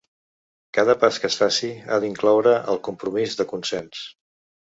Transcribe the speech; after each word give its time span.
Cada 0.77 0.93
pas 1.01 1.19
que 1.23 1.29
es 1.33 1.35
faci 1.41 1.69
ha 1.95 1.99
d’incloure 2.05 2.55
el 2.75 2.81
compromís 2.89 3.37
de 3.43 3.47
consens. 3.53 4.01